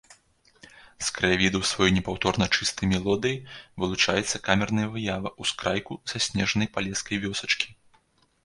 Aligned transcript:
З 1.07 1.11
краявідаў 1.17 1.61
сваёй 1.71 1.91
непаўторна-чыстай 1.97 2.89
мелодыяй 2.93 3.37
вылучаецца 3.83 4.41
камерная 4.49 4.87
выява 4.97 5.29
ўскрайку 5.45 5.93
заснежанай 6.15 6.67
палескай 6.79 7.17
вёсачкі. 7.29 7.69